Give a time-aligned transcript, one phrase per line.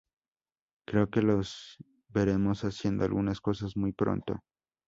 [0.87, 1.41] Creo que lo
[2.09, 4.39] veremos haciendo algunas cosas muy pronto.